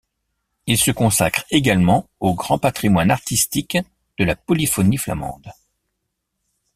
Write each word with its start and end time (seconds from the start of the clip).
Il 0.65 0.79
se 0.79 0.89
consacre 0.89 1.45
également 1.51 2.09
au 2.19 2.33
grand 2.33 2.57
patrimoine 2.57 3.11
artistique 3.11 3.77
de 4.17 4.23
la 4.25 4.35
polyphonie 4.35 4.97
flamande. 4.97 5.51